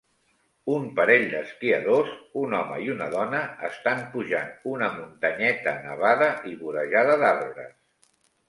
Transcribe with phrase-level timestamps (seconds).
[0.75, 7.21] Un parell d'esquiadors, un home i una dona, estan pujant una muntanyeta nevada i vorejada
[7.27, 8.11] d'arbres